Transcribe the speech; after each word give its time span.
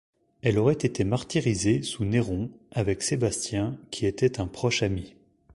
Elle 0.41 0.57
aurait 0.57 0.73
été 0.73 1.03
martyrisée 1.03 1.83
sous 1.83 2.05
Néron 2.05 2.49
avec 2.71 3.03
Sébastien 3.03 3.77
qui 3.91 4.07
était 4.07 4.39
un 4.41 4.47
proche 4.47 4.81
ami. 4.81 5.13